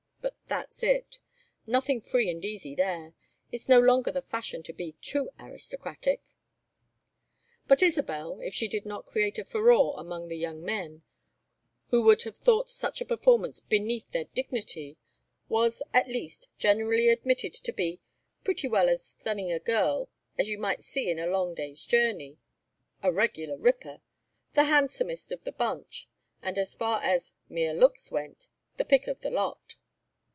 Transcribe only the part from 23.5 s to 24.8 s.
ripper," "the